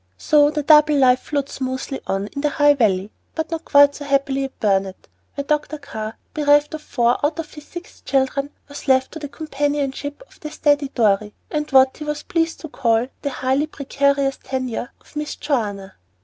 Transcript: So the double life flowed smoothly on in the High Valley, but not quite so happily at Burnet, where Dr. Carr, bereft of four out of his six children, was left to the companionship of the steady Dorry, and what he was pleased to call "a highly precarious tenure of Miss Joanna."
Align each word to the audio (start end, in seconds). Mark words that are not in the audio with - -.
So 0.17 0.49
the 0.49 0.63
double 0.63 0.95
life 0.95 1.19
flowed 1.19 1.47
smoothly 1.47 2.01
on 2.07 2.25
in 2.29 2.41
the 2.41 2.49
High 2.49 2.73
Valley, 2.73 3.11
but 3.35 3.51
not 3.51 3.65
quite 3.65 3.93
so 3.93 4.03
happily 4.03 4.45
at 4.45 4.59
Burnet, 4.59 5.07
where 5.35 5.43
Dr. 5.45 5.77
Carr, 5.77 6.17
bereft 6.33 6.73
of 6.73 6.81
four 6.81 7.23
out 7.23 7.37
of 7.37 7.53
his 7.53 7.65
six 7.67 8.01
children, 8.01 8.49
was 8.67 8.87
left 8.87 9.11
to 9.11 9.19
the 9.19 9.29
companionship 9.29 10.23
of 10.27 10.39
the 10.39 10.49
steady 10.49 10.87
Dorry, 10.87 11.35
and 11.51 11.69
what 11.69 11.97
he 11.97 12.03
was 12.03 12.23
pleased 12.23 12.61
to 12.61 12.67
call 12.69 13.09
"a 13.23 13.29
highly 13.29 13.67
precarious 13.67 14.39
tenure 14.41 14.91
of 14.99 15.15
Miss 15.15 15.35
Joanna." 15.35 15.93